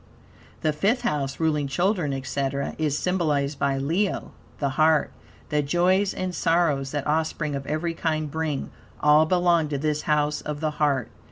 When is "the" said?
0.61-0.73, 4.57-4.69, 5.49-5.61, 10.59-10.71